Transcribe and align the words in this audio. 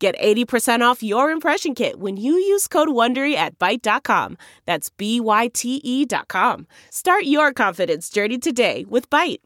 Get 0.00 0.18
80% 0.18 0.80
off 0.80 1.02
your 1.02 1.30
impression 1.30 1.74
kit 1.74 2.00
when 2.00 2.16
you 2.16 2.32
use 2.32 2.66
code 2.66 2.88
WONDERY 2.88 3.34
at 3.34 3.58
Byte.com. 3.58 4.38
That's 4.64 4.88
B-Y-T-E 4.88 6.06
dot 6.06 6.28
com. 6.28 6.66
Start 6.88 7.24
your 7.24 7.52
confidence 7.52 8.08
journey 8.08 8.38
today 8.38 8.86
with 8.88 9.10
Byte. 9.10 9.40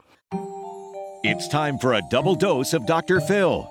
It's 1.25 1.49
time 1.49 1.77
for 1.79 1.95
a 1.95 2.03
double 2.09 2.37
dose 2.37 2.73
of 2.73 2.87
Dr. 2.87 3.21
Phil. 3.21 3.69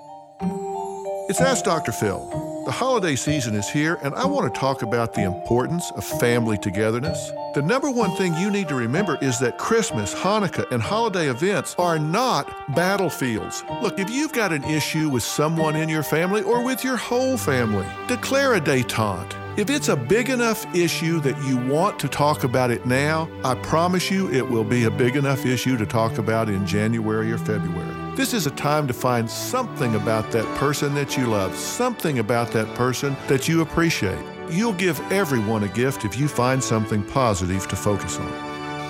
It's 1.30 1.40
Ask 1.40 1.64
Dr. 1.64 1.92
Phil. 1.92 2.62
The 2.66 2.72
holiday 2.72 3.16
season 3.16 3.54
is 3.54 3.70
here, 3.70 3.96
and 4.02 4.14
I 4.14 4.26
want 4.26 4.52
to 4.52 4.60
talk 4.60 4.82
about 4.82 5.14
the 5.14 5.22
importance 5.22 5.90
of 5.96 6.04
family 6.04 6.58
togetherness. 6.58 7.30
The 7.54 7.62
number 7.62 7.88
one 7.88 8.10
thing 8.16 8.34
you 8.34 8.50
need 8.50 8.66
to 8.66 8.74
remember 8.74 9.16
is 9.22 9.38
that 9.38 9.58
Christmas, 9.58 10.12
Hanukkah, 10.12 10.68
and 10.72 10.82
holiday 10.82 11.28
events 11.28 11.76
are 11.78 12.00
not 12.00 12.74
battlefields. 12.74 13.62
Look, 13.80 14.00
if 14.00 14.10
you've 14.10 14.32
got 14.32 14.52
an 14.52 14.64
issue 14.64 15.08
with 15.08 15.22
someone 15.22 15.76
in 15.76 15.88
your 15.88 16.02
family 16.02 16.42
or 16.42 16.64
with 16.64 16.82
your 16.82 16.96
whole 16.96 17.36
family, 17.36 17.86
declare 18.08 18.54
a 18.54 18.60
detente. 18.60 19.36
If 19.56 19.70
it's 19.70 19.88
a 19.88 19.94
big 19.94 20.30
enough 20.30 20.66
issue 20.74 21.20
that 21.20 21.40
you 21.44 21.56
want 21.56 22.00
to 22.00 22.08
talk 22.08 22.42
about 22.42 22.72
it 22.72 22.86
now, 22.86 23.28
I 23.44 23.54
promise 23.54 24.10
you 24.10 24.28
it 24.32 24.50
will 24.50 24.64
be 24.64 24.82
a 24.82 24.90
big 24.90 25.14
enough 25.14 25.46
issue 25.46 25.76
to 25.76 25.86
talk 25.86 26.18
about 26.18 26.48
in 26.48 26.66
January 26.66 27.30
or 27.30 27.38
February. 27.38 28.16
This 28.16 28.34
is 28.34 28.48
a 28.48 28.50
time 28.50 28.88
to 28.88 28.92
find 28.92 29.30
something 29.30 29.94
about 29.94 30.32
that 30.32 30.44
person 30.56 30.92
that 30.94 31.16
you 31.16 31.28
love, 31.28 31.54
something 31.54 32.18
about 32.18 32.50
that 32.50 32.74
person 32.74 33.16
that 33.28 33.46
you 33.46 33.60
appreciate. 33.60 34.33
You'll 34.50 34.74
give 34.74 35.00
everyone 35.12 35.64
a 35.64 35.68
gift 35.68 36.04
if 36.04 36.18
you 36.18 36.28
find 36.28 36.62
something 36.62 37.02
positive 37.02 37.66
to 37.68 37.76
focus 37.76 38.18
on. 38.18 38.32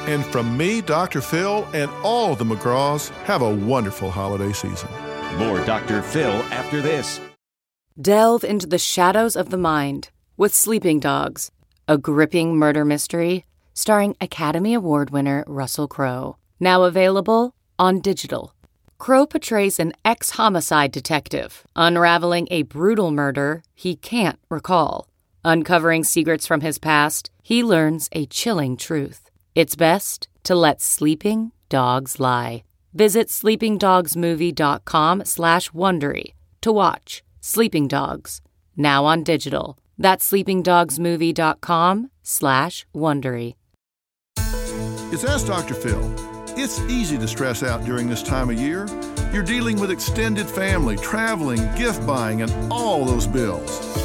And 0.08 0.24
from 0.26 0.56
me, 0.56 0.80
Dr. 0.80 1.20
Phil, 1.20 1.66
and 1.72 1.90
all 2.02 2.34
the 2.34 2.44
McGraws, 2.44 3.10
have 3.24 3.42
a 3.42 3.54
wonderful 3.54 4.10
holiday 4.10 4.52
season. 4.52 4.88
More 5.38 5.64
Dr. 5.64 6.02
Phil 6.02 6.32
after 6.52 6.80
this. 6.80 7.20
Delve 8.00 8.44
into 8.44 8.66
the 8.66 8.78
shadows 8.78 9.36
of 9.36 9.50
the 9.50 9.56
mind 9.56 10.10
with 10.36 10.54
Sleeping 10.54 11.00
Dogs, 11.00 11.50
a 11.86 11.96
gripping 11.96 12.56
murder 12.56 12.84
mystery 12.84 13.44
starring 13.74 14.16
Academy 14.20 14.72
Award 14.74 15.10
winner 15.10 15.44
Russell 15.46 15.88
Crowe. 15.88 16.36
Now 16.60 16.84
available 16.84 17.54
on 17.78 18.00
digital. 18.00 18.54
Crowe 18.98 19.26
portrays 19.26 19.78
an 19.80 19.92
ex 20.04 20.30
homicide 20.30 20.92
detective, 20.92 21.66
unraveling 21.76 22.48
a 22.50 22.62
brutal 22.62 23.10
murder 23.10 23.62
he 23.74 23.96
can't 23.96 24.38
recall. 24.48 25.08
Uncovering 25.44 26.04
secrets 26.04 26.46
from 26.46 26.62
his 26.62 26.78
past, 26.78 27.30
he 27.42 27.62
learns 27.62 28.08
a 28.12 28.24
chilling 28.26 28.76
truth. 28.76 29.30
It's 29.54 29.76
best 29.76 30.28
to 30.44 30.54
let 30.54 30.80
sleeping 30.80 31.52
dogs 31.68 32.18
lie. 32.18 32.64
Visit 32.94 33.28
sleepingdogsmovie.com 33.28 35.24
slash 35.24 35.70
Wondery 35.70 36.32
to 36.62 36.72
watch 36.72 37.22
Sleeping 37.40 37.88
Dogs, 37.88 38.40
now 38.76 39.04
on 39.04 39.22
digital. 39.22 39.76
That's 39.98 40.30
sleepingdogsmovie.com 40.30 42.10
slash 42.22 42.86
Wondery. 42.94 43.54
It's 45.12 45.24
Ask 45.24 45.46
Dr. 45.46 45.74
Phil. 45.74 46.14
It's 46.56 46.80
easy 46.82 47.18
to 47.18 47.28
stress 47.28 47.62
out 47.62 47.84
during 47.84 48.08
this 48.08 48.22
time 48.22 48.48
of 48.48 48.58
year. 48.58 48.86
You're 49.32 49.42
dealing 49.42 49.78
with 49.78 49.90
extended 49.90 50.46
family, 50.46 50.96
traveling, 50.96 51.60
gift 51.76 52.06
buying, 52.06 52.40
and 52.42 52.72
all 52.72 53.04
those 53.04 53.26
bills. 53.26 54.03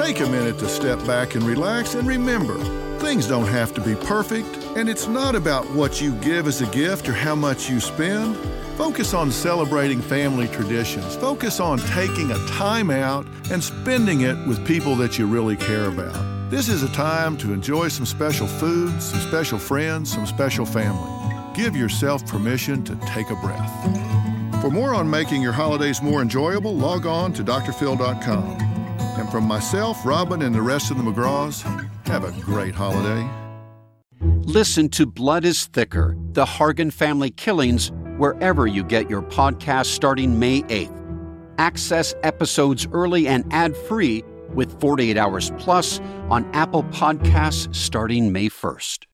Take 0.00 0.20
a 0.20 0.26
minute 0.26 0.58
to 0.60 0.66
step 0.66 0.98
back 1.06 1.34
and 1.34 1.44
relax 1.44 1.94
and 1.94 2.08
remember 2.08 2.56
things 3.00 3.28
don't 3.28 3.46
have 3.46 3.74
to 3.74 3.82
be 3.82 3.94
perfect, 3.94 4.48
and 4.74 4.88
it's 4.88 5.06
not 5.06 5.34
about 5.34 5.70
what 5.72 6.00
you 6.00 6.14
give 6.16 6.46
as 6.46 6.62
a 6.62 6.66
gift 6.68 7.06
or 7.06 7.12
how 7.12 7.34
much 7.34 7.68
you 7.68 7.80
spend. 7.80 8.34
Focus 8.78 9.12
on 9.12 9.30
celebrating 9.30 10.00
family 10.00 10.48
traditions. 10.48 11.16
Focus 11.16 11.60
on 11.60 11.78
taking 11.78 12.30
a 12.30 12.46
time 12.46 12.90
out 12.90 13.26
and 13.50 13.62
spending 13.62 14.22
it 14.22 14.38
with 14.48 14.66
people 14.66 14.96
that 14.96 15.18
you 15.18 15.26
really 15.26 15.54
care 15.54 15.84
about. 15.84 16.50
This 16.50 16.70
is 16.70 16.82
a 16.82 16.92
time 16.92 17.36
to 17.36 17.52
enjoy 17.52 17.88
some 17.88 18.06
special 18.06 18.46
food, 18.46 19.02
some 19.02 19.20
special 19.20 19.58
friends, 19.58 20.12
some 20.12 20.24
special 20.24 20.64
family. 20.64 21.10
Give 21.54 21.76
yourself 21.76 22.26
permission 22.26 22.82
to 22.84 22.96
take 23.04 23.28
a 23.28 23.36
breath. 23.36 24.62
For 24.62 24.70
more 24.70 24.94
on 24.94 25.10
making 25.10 25.42
your 25.42 25.52
holidays 25.52 26.00
more 26.00 26.22
enjoyable, 26.22 26.74
log 26.74 27.04
on 27.04 27.34
to 27.34 27.44
drphil.com. 27.44 28.69
And 29.20 29.28
from 29.28 29.44
myself, 29.44 30.06
Robin, 30.06 30.40
and 30.40 30.54
the 30.54 30.62
rest 30.62 30.90
of 30.90 30.96
the 30.96 31.02
McGraws, 31.02 31.60
have 32.06 32.24
a 32.24 32.32
great 32.40 32.74
holiday. 32.74 33.28
Listen 34.22 34.88
to 34.88 35.04
Blood 35.04 35.44
is 35.44 35.66
Thicker 35.66 36.16
The 36.32 36.46
Hargan 36.46 36.90
Family 36.90 37.30
Killings 37.30 37.92
wherever 38.16 38.66
you 38.66 38.82
get 38.82 39.10
your 39.10 39.20
podcast 39.20 39.86
starting 39.86 40.38
May 40.38 40.62
8th. 40.62 40.96
Access 41.58 42.14
episodes 42.22 42.88
early 42.92 43.28
and 43.28 43.44
ad 43.52 43.76
free 43.76 44.24
with 44.54 44.80
48 44.80 45.18
Hours 45.18 45.52
Plus 45.58 46.00
on 46.30 46.50
Apple 46.54 46.84
Podcasts 46.84 47.74
starting 47.76 48.32
May 48.32 48.48
1st. 48.48 49.04